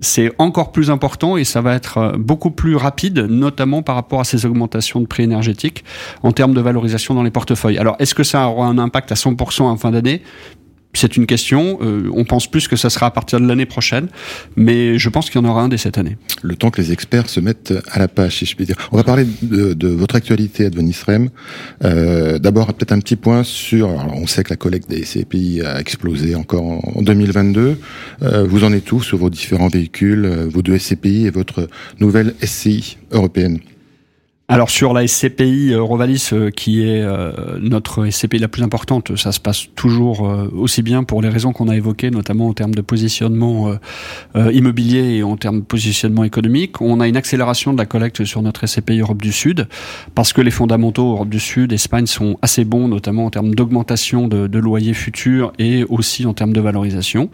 c'est 0.01 0.33
encore 0.39 0.73
plus 0.73 0.91
important 0.91 1.37
et 1.37 1.45
ça 1.45 1.61
va 1.61 1.75
être 1.75 1.99
euh, 1.99 2.13
beaucoup 2.19 2.51
plus 2.51 2.77
rapide, 2.77 3.19
notamment 3.19 3.83
par 3.83 3.95
rapport 3.95 4.21
à 4.21 4.25
ces 4.25 4.45
augmentations 4.45 5.01
de 5.01 5.07
prix 5.07 5.23
énergétiques 5.23 5.85
en 6.23 6.33
termes 6.33 6.55
de 6.55 6.61
valorisation 6.61 7.15
dans 7.15 7.23
les 7.23 7.31
portefeuilles. 7.31 7.79
Alors, 7.79 7.97
est-ce 7.99 8.15
que 8.15 8.25
ça 8.25 8.49
aura 8.49 8.67
un 8.67 8.79
impact 8.79 9.13
à 9.13 9.15
100% 9.15 9.63
en 9.63 9.77
fin 9.77 9.91
d'année? 9.91 10.23
C'est 10.97 11.17
une 11.17 11.27
question. 11.27 11.79
Euh, 11.83 12.11
on 12.13 12.25
pense 12.25 12.51
plus 12.51 12.69
que 12.69 12.77
ça 12.77 12.91
sera 12.91 13.07
à 13.07 13.11
partir 13.11 13.41
de 13.41 13.47
l'année 13.47 13.67
prochaine, 13.67 14.09
mais 14.57 14.99
je 14.99 15.09
pense 15.09 15.31
qu'il 15.31 15.41
y 15.41 15.45
en 15.45 15.49
aura 15.49 15.63
un 15.63 15.69
dès 15.69 15.77
cette 15.77 15.99
année. 15.99 16.17
Le 16.43 16.57
temps 16.57 16.71
que 16.71 16.81
les 16.81 16.93
experts 16.93 17.29
se 17.29 17.41
mettent 17.41 17.75
à 17.91 17.99
la 17.99 18.09
page, 18.09 18.37
si 18.37 18.47
je 18.47 18.57
puis 18.57 18.65
dire. 18.65 18.77
On 18.93 18.97
va 18.97 19.05
parler 19.05 19.27
de, 19.43 19.89
votre 19.89 20.17
actualité 20.17 20.67
à 20.67 20.71
Rem. 21.07 21.29
Euh, 21.85 22.39
D'abord, 22.39 22.73
peut-être 22.75 22.93
un 22.93 23.01
petit 23.01 23.17
point 23.17 23.43
sur. 23.45 23.89
Alors, 23.89 24.17
on 24.17 24.27
sait 24.27 24.43
que 24.43 24.51
la 24.51 24.57
collecte 24.57 24.89
des 24.91 25.03
CPI 25.03 25.63
a 25.63 25.81
explosé 25.81 26.35
encore 26.35 26.65
en, 26.97 27.03
2022. 27.03 27.79
Euh, 28.23 28.45
vous 28.45 28.65
en 28.65 28.73
êtes 28.73 28.91
où 28.93 29.03
sur 29.03 29.19
vos 29.19 29.31
différents 29.31 29.69
véhicules, 29.69 30.27
vos 30.51 30.63
deux 30.63 30.79
SCPI 30.79 31.27
et 31.27 31.31
votre 31.31 31.69
nouvelle 32.01 32.35
SCI 32.43 32.99
européenne? 33.13 33.59
Alors 34.49 34.71
sur 34.71 34.93
la 34.93 35.05
SCPI 35.05 35.73
euh, 35.73 35.83
Rovalis, 35.83 36.31
euh, 36.33 36.51
qui 36.51 36.83
est 36.83 37.03
euh, 37.03 37.33
notre 37.61 38.09
SCPI 38.09 38.39
la 38.39 38.47
plus 38.47 38.63
importante, 38.63 39.17
ça 39.17 39.33
se 39.33 39.41
passe 39.41 39.67
toujours 39.75 40.21
aussi 40.57 40.83
bien 40.83 41.03
pour 41.03 41.21
les 41.21 41.29
raisons 41.29 41.53
qu'on 41.53 41.69
a 41.69 41.77
évoquées, 41.77 42.11
notamment 42.11 42.47
en 42.47 42.53
termes 42.53 42.75
de 42.75 42.81
positionnement 42.81 43.77
immobilier 44.35 45.17
et 45.17 45.23
en 45.23 45.37
termes 45.37 45.61
de 45.61 45.65
positionnement 45.65 46.25
économique. 46.25 46.81
On 46.81 47.01
a 47.01 47.09
une 47.09 47.17
accélération 47.17 47.73
de 47.73 47.79
la 47.79 47.87
collecte 47.87 48.25
sur 48.25 48.43
notre 48.43 48.67
SCPI 48.67 49.01
Europe 49.01 49.23
du 49.23 49.33
Sud, 49.33 49.69
parce 50.15 50.33
que 50.33 50.41
les 50.41 50.51
fondamentaux 50.51 51.11
Europe 51.13 51.29
du 51.29 51.41
Sud, 51.41 51.73
Espagne 51.73 52.07
sont 52.07 52.39
assez 52.43 52.65
bons, 52.65 52.89
notamment 52.89 53.27
en 53.27 53.31
termes 53.31 53.55
d'augmentation 53.55 54.29
de, 54.29 54.47
de, 54.47 54.59
loyers 54.59 54.95
futurs 54.95 55.53
et 55.59 55.85
aussi 55.85 56.27
en 56.27 56.35
termes 56.35 56.53
de 56.53 56.61
valorisation. 56.61 57.31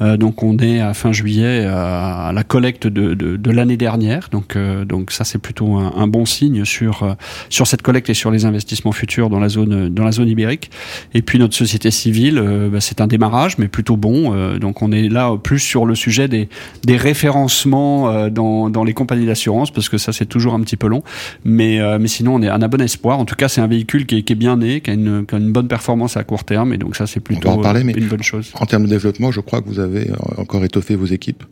donc 0.00 0.42
on 0.42 0.58
est 0.58 0.80
à 0.80 0.94
fin 0.94 1.12
juillet 1.12 1.64
à 1.66 2.32
la 2.34 2.44
collecte 2.44 2.86
de, 2.86 3.14
de, 3.14 3.36
de 3.36 3.50
l'année 3.50 3.76
dernière, 3.76 4.28
donc, 4.30 4.56
donc 4.56 5.10
ça 5.10 5.24
c'est 5.24 5.38
plutôt 5.38 5.76
un, 5.76 5.92
un 5.96 6.06
bon 6.06 6.24
signe 6.24 6.53
ligne 6.54 6.64
sur 6.64 7.16
sur 7.48 7.66
cette 7.66 7.82
collecte 7.82 8.10
et 8.10 8.14
sur 8.14 8.30
les 8.30 8.44
investissements 8.44 8.92
futurs 8.92 9.30
dans 9.30 9.40
la 9.40 9.48
zone 9.48 9.88
dans 9.88 10.04
la 10.04 10.12
zone 10.12 10.28
ibérique. 10.28 10.70
Et 11.14 11.22
puis 11.22 11.38
notre 11.38 11.54
société 11.54 11.90
civile, 11.90 12.42
bah, 12.72 12.80
c'est 12.80 13.00
un 13.00 13.06
démarrage, 13.06 13.58
mais 13.58 13.68
plutôt 13.68 13.96
bon. 13.96 14.58
donc 14.58 14.82
on 14.82 14.92
est 14.92 15.08
là 15.08 15.36
plus 15.36 15.58
sur 15.58 15.86
le 15.86 15.94
sujet 15.94 16.28
des 16.28 16.48
des 16.84 16.96
référencements 16.96 18.28
dans 18.30 18.70
dans 18.70 18.84
les 18.84 18.94
compagnies 18.94 19.26
d'assurance 19.26 19.70
parce 19.70 19.88
que 19.88 19.98
ça 19.98 20.12
c'est 20.12 20.26
toujours 20.26 20.54
un 20.54 20.60
petit 20.60 20.76
peu 20.76 20.88
long. 20.88 21.02
Mais 21.44 21.80
mais 21.98 22.08
sinon 22.08 22.36
on 22.36 22.42
est 22.42 22.48
un 22.48 22.58
bon 22.68 22.80
espoir. 22.80 23.18
En 23.18 23.24
tout 23.24 23.34
cas, 23.34 23.48
c'est 23.48 23.60
un 23.60 23.66
véhicule 23.66 24.06
qui 24.06 24.18
est, 24.18 24.22
qui 24.22 24.32
est 24.32 24.36
bien 24.36 24.56
né, 24.56 24.80
qui 24.80 24.90
a, 24.90 24.94
une, 24.94 25.26
qui 25.26 25.34
a, 25.34 25.38
une, 25.38 25.52
bonne 25.52 25.68
performance 25.68 26.16
à 26.16 26.24
court 26.24 26.44
terme, 26.44 26.72
et 26.72 26.78
donc 26.78 26.96
ça 26.96 27.06
c'est 27.06 27.20
plutôt 27.20 27.48
en 27.48 27.58
parler, 27.58 27.84
mais 27.84 27.92
une 27.92 28.08
bonne 28.08 28.22
chose. 28.22 28.52
En 28.54 28.66
termes 28.66 28.84
de 28.84 28.88
développement, 28.88 29.30
je 29.30 29.40
crois 29.40 29.60
que 29.60 29.68
vous 29.68 29.80
avez 29.80 30.10
encore 30.36 30.64
étoffé 30.64 30.96
vos 30.96 31.06
équipes. 31.06 31.42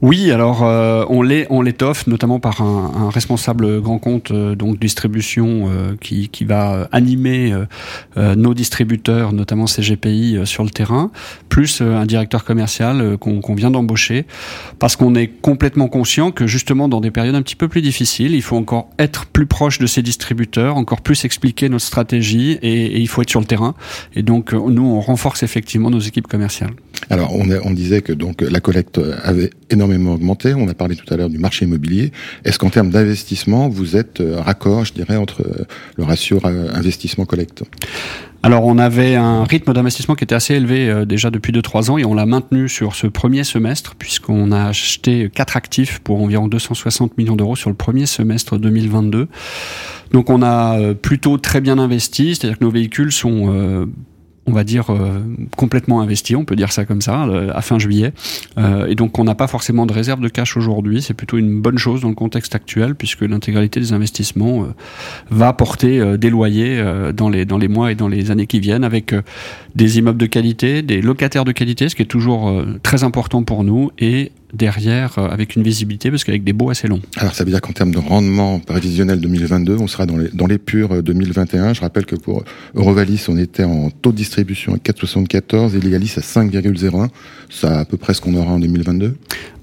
Oui, 0.00 0.30
alors 0.30 0.62
euh, 0.62 1.04
on 1.08 1.22
les 1.22 1.46
on 1.50 1.62
l'étoffe 1.62 2.06
notamment 2.06 2.40
par 2.40 2.60
un, 2.60 2.92
un, 2.96 3.10
responsable 3.10 3.80
grand 3.80 3.98
compte 3.98 4.31
euh, 4.32 4.54
donc 4.54 4.78
distribution 4.78 5.68
euh, 5.68 5.96
qui, 6.00 6.44
va 6.44 6.88
animer 6.90 7.54
euh, 8.16 8.34
nos 8.34 8.52
distributeurs, 8.52 9.32
notamment 9.32 9.66
CGPI 9.66 10.40
sur 10.44 10.64
le 10.64 10.70
terrain, 10.70 11.10
plus 11.48 11.80
un 11.80 12.04
directeur 12.04 12.44
commercial 12.44 13.16
qu'on 13.18 13.40
qu 13.40 13.54
vient 13.54 13.70
d'embaucher, 13.70 14.26
parce 14.78 14.96
qu'on 14.96 15.14
est 15.14 15.28
complètement 15.28 15.88
conscient 15.88 16.32
que 16.32 16.46
justement 16.46 16.88
dans 16.88 17.00
des 17.00 17.10
périodes 17.10 17.36
un 17.36 17.42
petit 17.42 17.56
peu 17.56 17.68
plus 17.68 17.80
difficiles, 17.80 18.34
il 18.34 18.42
faut 18.42 18.56
encore 18.56 18.90
être 18.98 19.26
plus 19.26 19.46
proche 19.46 19.78
de 19.78 19.86
ces 19.86 20.02
distributeurs, 20.02 20.76
encore 20.76 21.00
plus 21.00 21.24
expliquer 21.24 21.68
notre 21.68 21.84
stratégie 21.84 22.58
et, 22.62 22.86
et 22.86 22.98
il 22.98 23.08
faut 23.08 23.22
être 23.22 23.30
sur 23.30 23.40
le 23.40 23.46
terrain. 23.46 23.74
Et 24.14 24.22
donc 24.22 24.52
nous 24.52 24.84
on 24.84 25.00
renforce 25.00 25.42
effectivement 25.42 25.90
nos 25.90 26.00
équipes 26.00 26.26
commerciales. 26.26 26.72
Alors 27.10 27.34
on, 27.34 27.48
on 27.64 27.70
disait 27.72 28.02
que 28.02 28.12
donc 28.12 28.42
la 28.42 28.60
collecte 28.60 29.00
avait 29.24 29.50
énormément 29.72 30.12
augmenté. 30.12 30.54
On 30.54 30.68
a 30.68 30.74
parlé 30.74 30.96
tout 30.96 31.12
à 31.12 31.16
l'heure 31.16 31.30
du 31.30 31.38
marché 31.38 31.64
immobilier. 31.64 32.12
Est-ce 32.44 32.58
qu'en 32.58 32.70
termes 32.70 32.90
d'investissement, 32.90 33.68
vous 33.68 33.96
êtes 33.96 34.20
euh, 34.20 34.40
raccord, 34.40 34.84
je 34.84 34.92
dirais, 34.92 35.16
entre 35.16 35.42
euh, 35.42 35.64
le 35.96 36.04
ratio 36.04 36.40
euh, 36.44 36.68
investissement-collecte 36.74 37.64
alors 38.44 38.66
on 38.66 38.76
avait 38.76 39.14
un 39.14 39.44
rythme 39.44 39.72
d'investissement 39.72 40.16
qui 40.16 40.24
était 40.24 40.34
assez 40.34 40.54
élevé 40.54 41.04
déjà 41.06 41.30
depuis 41.30 41.52
2-3 41.52 41.92
ans 41.92 41.98
et 41.98 42.04
on 42.04 42.12
l'a 42.12 42.26
maintenu 42.26 42.68
sur 42.68 42.96
ce 42.96 43.06
premier 43.06 43.44
semestre 43.44 43.94
puisqu'on 43.94 44.50
a 44.50 44.64
acheté 44.64 45.30
quatre 45.32 45.56
actifs 45.56 46.00
pour 46.00 46.20
environ 46.20 46.48
260 46.48 47.16
millions 47.18 47.36
d'euros 47.36 47.54
sur 47.54 47.70
le 47.70 47.76
premier 47.76 48.04
semestre 48.04 48.58
2022. 48.58 49.28
Donc 50.10 50.28
on 50.28 50.42
a 50.42 50.92
plutôt 50.92 51.38
très 51.38 51.60
bien 51.60 51.78
investi, 51.78 52.34
c'est-à-dire 52.34 52.58
que 52.58 52.64
nos 52.64 52.72
véhicules 52.72 53.12
sont 53.12 53.54
euh, 53.54 53.86
on 54.46 54.52
va 54.52 54.64
dire 54.64 54.90
euh, 54.90 55.20
complètement 55.56 56.00
investi, 56.00 56.34
on 56.34 56.44
peut 56.44 56.56
dire 56.56 56.72
ça 56.72 56.84
comme 56.84 57.00
ça, 57.00 57.26
euh, 57.26 57.50
à 57.54 57.62
fin 57.62 57.78
juillet. 57.78 58.12
Euh, 58.58 58.86
et 58.86 58.94
donc 58.94 59.18
on 59.18 59.24
n'a 59.24 59.34
pas 59.34 59.46
forcément 59.46 59.86
de 59.86 59.92
réserve 59.92 60.20
de 60.20 60.28
cash 60.28 60.56
aujourd'hui. 60.56 61.00
C'est 61.00 61.14
plutôt 61.14 61.38
une 61.38 61.60
bonne 61.60 61.78
chose 61.78 62.00
dans 62.00 62.08
le 62.08 62.14
contexte 62.14 62.54
actuel 62.54 62.94
puisque 62.94 63.22
l'intégralité 63.22 63.78
des 63.78 63.92
investissements 63.92 64.66
va 65.30 65.52
porter 65.52 66.18
des 66.18 66.30
loyers 66.30 66.82
dans 67.14 67.28
les 67.28 67.44
dans 67.44 67.58
les 67.58 67.68
mois 67.68 67.92
et 67.92 67.94
dans 67.94 68.08
les 68.08 68.30
années 68.30 68.46
qui 68.46 68.60
viennent 68.60 68.84
avec 68.84 69.14
des 69.74 69.98
immeubles 69.98 70.18
de 70.18 70.26
qualité, 70.26 70.82
des 70.82 71.00
locataires 71.00 71.44
de 71.44 71.52
qualité, 71.52 71.88
ce 71.88 71.94
qui 71.94 72.02
est 72.02 72.06
toujours 72.06 72.64
très 72.82 73.04
important 73.04 73.42
pour 73.42 73.64
nous 73.64 73.90
et 73.98 74.32
derrière 74.52 75.18
euh, 75.18 75.28
avec 75.28 75.56
une 75.56 75.62
visibilité 75.62 76.10
parce 76.10 76.24
qu'avec 76.24 76.44
des 76.44 76.52
baux 76.52 76.70
assez 76.70 76.88
longs. 76.88 77.00
Alors 77.16 77.34
ça 77.34 77.44
veut 77.44 77.50
dire 77.50 77.60
qu'en 77.60 77.72
termes 77.72 77.92
de 77.92 77.98
rendement 77.98 78.58
prévisionnel 78.58 79.20
2022, 79.20 79.76
on 79.78 79.86
sera 79.86 80.06
dans 80.06 80.16
les, 80.16 80.28
dans 80.32 80.46
les 80.46 80.58
purs 80.58 81.02
2021. 81.02 81.74
Je 81.74 81.80
rappelle 81.80 82.06
que 82.06 82.16
pour 82.16 82.44
Eurovalis, 82.74 83.26
on 83.28 83.36
était 83.38 83.64
en 83.64 83.90
taux 83.90 84.12
de 84.12 84.16
distribution 84.16 84.74
à 84.74 84.78
4,74 84.78 85.76
et 85.76 85.80
Legalis 85.80 86.14
à 86.16 86.20
5,01. 86.20 87.08
C'est 87.50 87.66
à 87.66 87.84
peu 87.84 87.96
près 87.96 88.14
ce 88.14 88.20
qu'on 88.20 88.34
aura 88.34 88.52
en 88.52 88.58
2022 88.58 89.14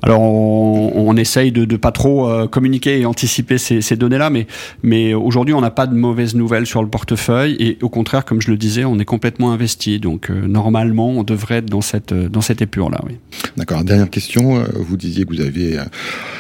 alors 0.02 0.22
on, 0.22 0.94
on 0.96 1.18
essaye 1.18 1.52
de, 1.52 1.66
de 1.66 1.76
pas 1.76 1.92
trop 1.92 2.30
euh, 2.30 2.48
communiquer 2.48 3.00
et 3.00 3.06
anticiper 3.06 3.58
ces, 3.58 3.82
ces 3.82 3.96
données-là, 3.96 4.30
mais, 4.30 4.48
mais 4.82 5.14
aujourd'hui 5.14 5.54
on 5.54 5.62
n'a 5.62 5.72
pas 5.72 5.88
de 5.88 5.96
mauvaises 5.96 6.36
nouvelles 6.36 6.66
sur 6.66 6.82
le 6.82 6.90
portefeuille 6.90 7.56
et 7.60 7.78
au 7.82 7.90
contraire, 7.90 8.24
comme 8.24 8.42
je 8.42 8.50
le 8.50 8.58
disais, 8.58 8.86
on 8.86 8.98
est 9.00 9.06
complètement 9.06 9.52
investi. 9.52 10.00
Donc 10.00 10.30
euh, 10.30 10.48
normalement, 10.48 11.10
on 11.10 11.24
devrait 11.24 11.56
être 11.56 11.70
dans 11.70 11.82
cette 11.82 12.14
dans 12.14 12.42
cette 12.42 12.62
épure-là. 12.62 13.02
Oui. 13.08 13.18
D'accord. 13.58 13.84
Dernière 13.84 14.10
question. 14.10 14.64
Vous 14.82 14.98
disiez 14.98 15.26
que 15.26 15.34
vous 15.36 15.42
aviez 15.42 15.80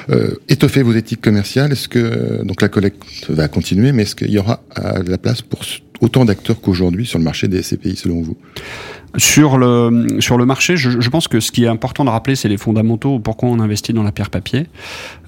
euh, 0.10 0.32
étoffé 0.48 0.82
vos 0.84 0.94
éthiques 0.94 1.22
commerciales. 1.22 1.72
Est-ce 1.72 1.88
que 1.88 2.44
donc 2.44 2.62
la 2.62 2.70
collecte 2.70 3.30
va 3.30 3.48
continuer, 3.48 3.92
mais 3.92 4.04
est-ce 4.04 4.16
qu'il 4.16 4.32
y 4.32 4.38
aura 4.38 4.62
la 5.06 5.18
place 5.18 5.42
pour 5.42 5.64
autant 6.02 6.26
d'acteurs 6.26 6.62
qu'aujourd'hui 6.62 7.06
sur 7.06 7.20
le 7.20 7.24
marché 7.24 7.48
des 7.48 7.62
SCPI 7.62 7.96
selon 7.96 8.22
vous? 8.22 8.38
Sur 9.18 9.58
le, 9.58 10.18
sur 10.20 10.38
le 10.38 10.46
marché, 10.46 10.78
je, 10.78 11.02
je, 11.02 11.10
pense 11.10 11.28
que 11.28 11.40
ce 11.40 11.52
qui 11.52 11.64
est 11.64 11.68
important 11.68 12.06
de 12.06 12.12
rappeler, 12.12 12.36
c'est 12.36 12.48
les 12.48 12.58
fondamentaux, 12.58 13.18
pourquoi 13.18 13.50
on 13.50 13.60
investit 13.60 13.92
dans 13.92 14.04
la 14.04 14.12
pierre 14.12 14.30
papier. 14.30 14.68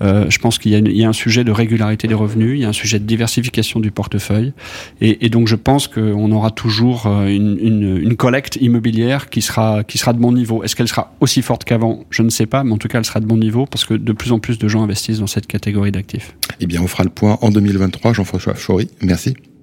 Euh, 0.01 0.29
je 0.29 0.37
pense 0.37 0.59
qu'il 0.59 0.71
y, 0.71 0.97
y, 0.99 1.03
a 1.03 1.09
un 1.09 1.13
sujet 1.13 1.43
de 1.43 1.51
régularité 1.51 2.07
des 2.07 2.13
revenus, 2.13 2.59
il 2.59 2.61
y 2.61 2.65
a 2.65 2.69
un 2.69 2.73
sujet 2.73 2.99
de 2.99 3.05
diversification 3.05 3.79
du 3.79 3.89
portefeuille, 3.89 4.53
et, 5.01 5.25
et 5.25 5.29
donc 5.29 5.47
je 5.47 5.55
pense 5.55 5.87
qu'on 5.87 6.31
aura 6.31 6.51
toujours 6.51 7.07
euh, 7.07 7.25
une, 7.25 7.57
une, 7.59 7.97
une, 7.97 8.15
collecte 8.15 8.57
immobilière 8.61 9.31
qui 9.31 9.41
sera, 9.41 9.83
qui 9.83 9.97
sera 9.97 10.13
de 10.13 10.19
bon 10.19 10.31
niveau. 10.31 10.63
Est-ce 10.63 10.75
qu'elle 10.75 10.87
sera 10.87 11.15
aussi 11.19 11.41
forte 11.41 11.63
qu'avant? 11.63 12.05
Je 12.11 12.21
ne 12.21 12.29
sais 12.29 12.45
pas, 12.45 12.63
mais 12.63 12.73
en 12.73 12.77
tout 12.77 12.87
cas, 12.87 12.99
elle 12.99 13.05
sera 13.05 13.19
de 13.19 13.25
bon 13.25 13.37
niveau, 13.37 13.65
parce 13.65 13.85
que 13.85 13.95
de 13.95 14.13
plus 14.13 14.31
en 14.31 14.37
plus 14.37 14.59
de 14.59 14.67
gens 14.67 14.83
investissent 14.83 15.19
dans 15.19 15.27
cette 15.27 15.47
catégorie 15.47 15.91
d'actifs. 15.91 16.35
Eh 16.59 16.67
bien, 16.67 16.81
on 16.83 16.87
fera 16.87 17.03
le 17.03 17.09
point 17.09 17.39
en 17.41 17.49
2023, 17.49 18.13
Jean-François 18.13 18.53
Chaury. 18.53 18.89
Merci. 19.01 19.33